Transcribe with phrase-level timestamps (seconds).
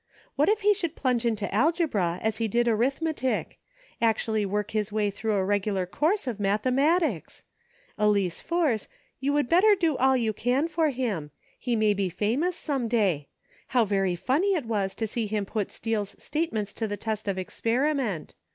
[0.35, 3.59] What if he should plunge into algebra as he did arithmetic
[4.01, 7.45] "i Actually work his way through a regular course of mathematics!
[7.99, 8.87] Elice Force,
[9.19, 11.29] you would better do all you can for him;
[11.59, 13.27] he may be famous some day;
[13.67, 17.37] how very funny it was to see him put Steele's statements to the test of
[17.37, 18.33] experi ment.